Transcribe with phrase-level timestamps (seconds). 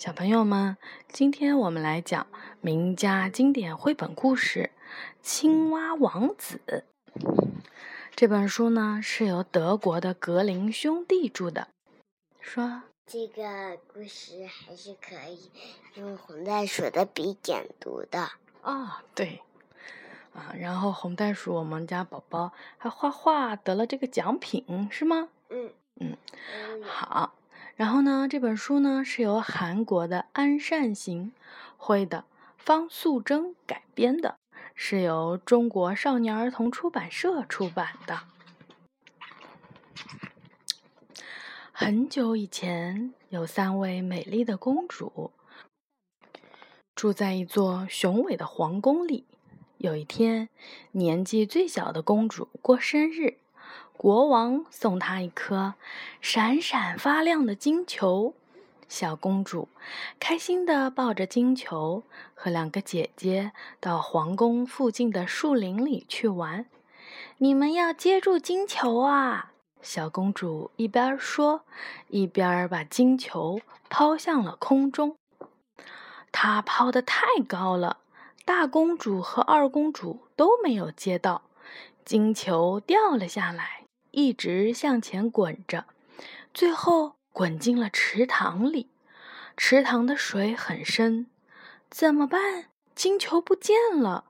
[0.00, 0.78] 小朋友们，
[1.08, 2.26] 今天我们来讲
[2.62, 4.70] 名家经典绘本故事
[5.20, 6.58] 《青蛙王子》。
[8.16, 11.68] 这本书呢是由德国的格林兄弟著的。
[12.40, 15.50] 说这个故事还是可以
[15.96, 18.30] 用红袋鼠的笔点读的。
[18.62, 19.42] 哦，对，
[20.32, 25.28] 啊，然后红袋鼠我们家宝宝还画画得了这个奖品，是吗？
[25.50, 26.16] 嗯嗯，
[26.82, 27.34] 好。
[27.80, 31.32] 然后呢，这本书呢是由韩国的安善行
[31.78, 32.26] 绘的，
[32.58, 34.36] 方素珍改编的，
[34.74, 38.20] 是由中国少年儿童出版社出版的。
[41.72, 45.30] 很久以前，有三位美丽的公主，
[46.94, 49.24] 住在一座雄伟的皇宫里。
[49.78, 50.50] 有一天，
[50.92, 53.38] 年纪最小的公主过生日。
[53.96, 55.74] 国王送她一颗
[56.20, 58.34] 闪闪发亮的金球，
[58.88, 59.68] 小公主
[60.18, 62.02] 开心地抱着金球，
[62.34, 66.66] 和两个姐姐到皇宫附近的树林里去玩。
[67.38, 69.52] 你们要接住金球啊！
[69.82, 71.64] 小公主一边说，
[72.08, 75.16] 一边把金球抛向了空中。
[76.32, 77.98] 她抛得太高了，
[78.44, 81.42] 大公主和二公主都没有接到，
[82.04, 83.84] 金球掉了下来。
[84.12, 85.84] 一直向前滚着，
[86.52, 88.88] 最后滚进了池塘里。
[89.56, 91.28] 池塘的水很深，
[91.88, 92.66] 怎么办？
[92.94, 94.24] 金球不见了！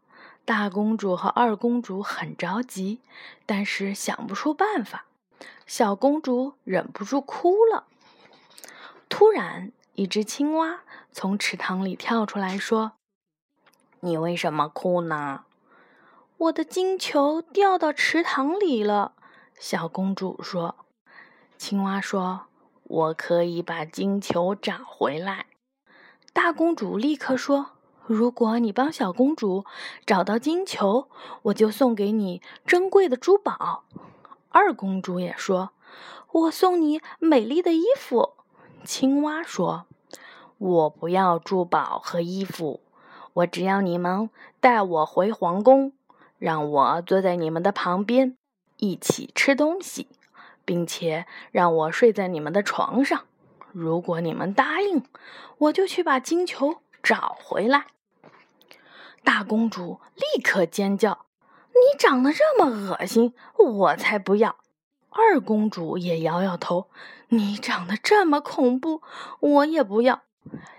[0.44, 3.00] 大公主和二公主很着急，
[3.46, 5.06] 但是想不出办法。
[5.66, 7.86] 小公主忍不住哭了。
[9.08, 12.92] 突然，一只青蛙从池塘里跳出来说
[14.00, 15.44] ：“你为什么哭呢
[16.40, 19.12] ？”“我的金球掉到池塘里了。”
[19.60, 20.74] 小公主说
[21.58, 22.46] ：“青蛙说，
[22.84, 25.44] 我可以把金球找回来。”
[26.32, 27.72] 大公主立刻说
[28.06, 29.66] ：“如果你帮小公主
[30.06, 31.10] 找到金球，
[31.42, 33.84] 我就送给你珍贵的珠宝。”
[34.48, 35.72] 二公主也说
[36.32, 38.30] ：“我送你美丽的衣服。”
[38.82, 39.84] 青蛙说
[40.56, 42.80] ：“我不要珠宝和衣服，
[43.34, 45.92] 我只要你们带我回皇宫，
[46.40, 48.36] 让我坐在你们的旁边。”
[48.82, 50.08] 一起吃东西，
[50.64, 53.26] 并且让我睡在你们的床上。
[53.72, 55.04] 如果你们答应，
[55.58, 57.88] 我就去把金球找回来。
[59.22, 61.26] 大公主立刻尖叫
[61.76, 64.56] ：“你长得这么恶心，我才不要！”
[65.12, 66.88] 二公主也摇摇头
[67.28, 69.02] ：“你长得这么恐怖，
[69.40, 70.22] 我也不要。”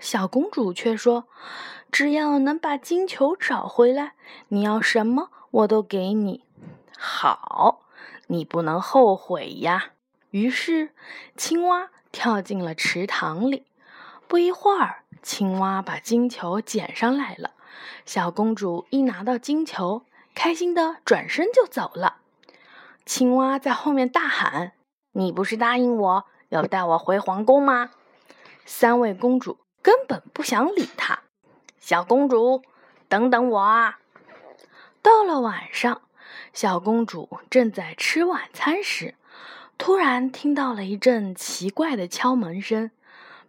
[0.00, 1.28] 小公主却说
[1.92, 4.14] ：“只要能把金球找回来，
[4.48, 6.42] 你要什么我都给你。”
[6.98, 7.78] 好。
[8.28, 9.90] 你不能后悔呀！
[10.30, 10.94] 于是，
[11.36, 13.66] 青蛙跳进了池塘里。
[14.26, 17.50] 不一会儿，青蛙把金球捡上来了。
[18.06, 22.18] 小公主一拿到金球，开心的转身就走了。
[23.04, 24.72] 青蛙在后面大喊
[25.12, 27.90] ：“你不是答应我要带我回皇宫吗？”
[28.64, 31.21] 三位公主根本不想理他。
[31.82, 32.62] 小公主，
[33.08, 33.98] 等等我啊！
[35.02, 36.02] 到了晚上。
[36.52, 39.16] 小公主正在吃晚餐时，
[39.76, 42.92] 突然听到了一阵奇怪的敲门声：“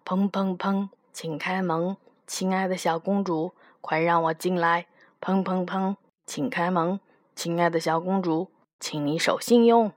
[0.03, 1.95] 砰砰砰，请开门，
[2.25, 4.87] 亲爱的小公主，快让我进来
[5.21, 5.95] ！”“砰砰砰，
[6.25, 6.99] 请开门，
[7.35, 8.49] 亲爱的小公主，
[8.79, 9.91] 请你守信用。”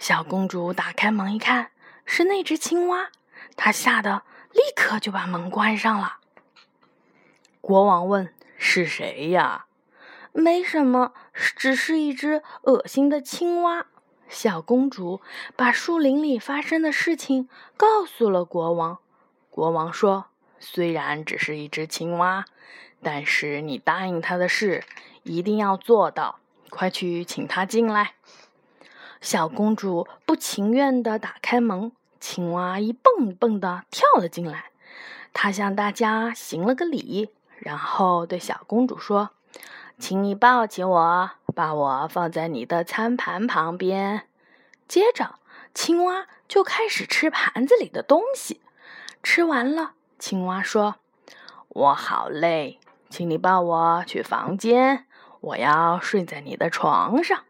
[0.00, 1.70] 小公主打开门一看，
[2.04, 3.10] 是那只青蛙，
[3.54, 6.18] 她吓得立刻就把门关上了。
[7.66, 9.66] 国王问：“是谁呀？”
[10.32, 13.86] 没什么，只是一只恶心的青蛙。
[14.28, 15.20] 小公主
[15.56, 18.98] 把树林里发生的事情告诉了国王。
[19.50, 20.26] 国王说
[20.60, 22.44] ：“虽然只是一只青蛙，
[23.02, 24.84] 但是你答应他的事
[25.24, 26.38] 一定要做到。
[26.70, 28.12] 快去请他进来。”
[29.20, 31.90] 小公主不情愿地打开门，
[32.20, 34.66] 青蛙一蹦一蹦地跳了进来。
[35.32, 39.30] 他向大家行了个礼，然后对小公主说。
[39.98, 44.28] 请你抱起我，把我放在你的餐盘旁边。
[44.86, 45.36] 接着，
[45.72, 48.60] 青蛙就开始吃盘子里的东西。
[49.22, 50.96] 吃完了，青蛙说
[51.68, 55.06] ：“我好累，请你抱我去房间，
[55.40, 57.44] 我要睡在你的床上。”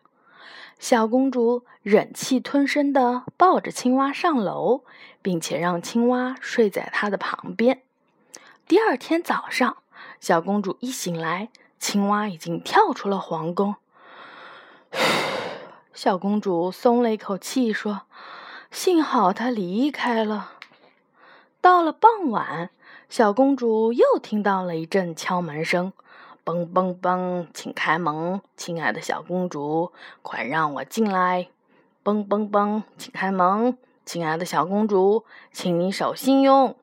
[0.78, 4.84] 小公主忍气吞声地抱着青蛙上楼，
[5.20, 7.82] 并且让青蛙睡在她的旁边。
[8.68, 9.78] 第二天早上，
[10.26, 11.50] 小公主一醒来。
[11.78, 13.76] 青蛙已经跳出了皇宫，
[15.94, 18.02] 小公主松了一口气，说
[18.72, 20.54] ：“幸好她离开了。”
[21.62, 22.70] 到了傍晚，
[23.08, 25.92] 小公主又听到了一阵敲门声
[26.44, 31.46] ，“嘣嘣嘣，请开门，亲爱的小公主，快让我进来
[32.02, 36.74] ！”“嘣嘣嘣，请开门，亲爱的小公主，请你守信用。”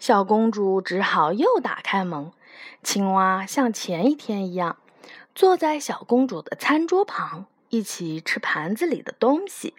[0.00, 2.32] 小公主只好又打开门。
[2.82, 4.76] 青蛙像前一天一样，
[5.34, 9.74] 坐在小公主的餐桌旁，一起吃盘子里的东西，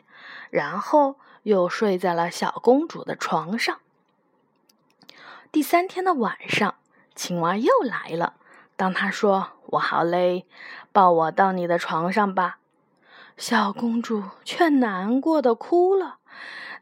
[0.50, 3.80] 然后又睡在了小公主的床上。
[5.52, 6.76] 第三天的晚上，
[7.16, 8.34] 青蛙又来了。
[8.76, 10.46] 当他说：“我好累，
[10.92, 12.60] 抱我到你的床上吧。”
[13.38, 16.18] 小公主却难过的哭了。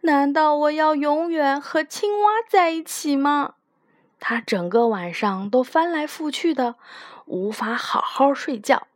[0.01, 3.55] 难道我要永远和青蛙在一起吗？
[4.27, 6.73] 他整个晚上都翻来覆去的，
[7.27, 8.87] 无法好好睡觉。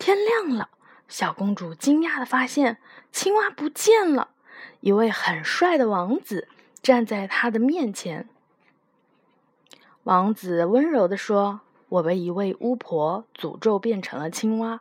[0.00, 0.68] 天亮了，
[1.06, 2.78] 小公主惊讶的发现
[3.12, 4.30] 青蛙不见了。
[4.80, 6.48] 一位很帅的王子
[6.82, 8.28] 站在她的面前。
[10.02, 14.80] 王子温柔地说：“我被一位巫婆诅咒变成了青蛙。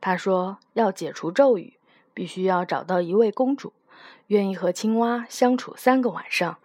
[0.00, 1.74] 他说要解除咒语，
[2.14, 3.74] 必须要找到一位公主。”
[4.28, 6.56] 愿意和青蛙相处三个晚上，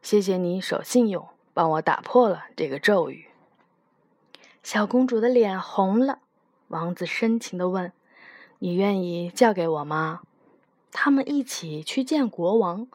[0.00, 3.28] 谢谢你守信用，帮我打破了这个咒语。
[4.62, 6.18] 小公主的脸红了，
[6.68, 7.92] 王子深情地问
[8.60, 10.20] ：“你愿意嫁给我吗？”
[10.92, 12.88] 他们一起去见国王。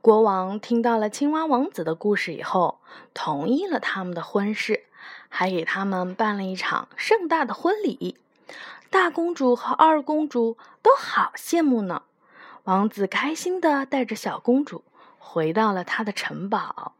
[0.00, 2.78] 国王听到了青蛙王子的故事以后，
[3.12, 4.84] 同意了他们的婚事，
[5.28, 8.16] 还给他们办了一场盛大的婚礼。
[8.88, 12.02] 大公主和二公主都好羡慕呢。
[12.64, 14.82] 王子开心的带着小公主
[15.18, 16.94] 回到了他的城堡。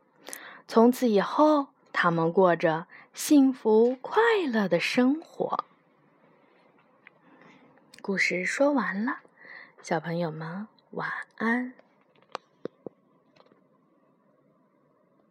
[0.68, 4.20] 从此以后，他们过着幸福快
[4.52, 5.64] 乐的生活。
[8.02, 9.20] 故事说完了，
[9.82, 11.72] 小朋友们晚安。